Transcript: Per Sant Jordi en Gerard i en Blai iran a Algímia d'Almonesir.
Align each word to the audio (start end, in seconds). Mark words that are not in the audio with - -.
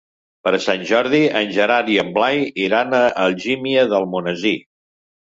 Per 0.45 0.51
Sant 0.61 0.85
Jordi 0.91 1.17
en 1.41 1.51
Gerard 1.57 1.91
i 1.95 1.97
en 2.03 2.09
Blai 2.15 2.41
iran 2.67 2.95
a 2.99 3.01
Algímia 3.25 3.83
d'Almonesir. 3.93 4.55